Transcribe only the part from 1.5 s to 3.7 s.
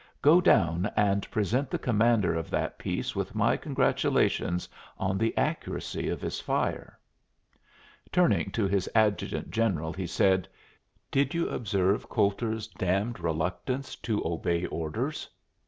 the commander of that piece with my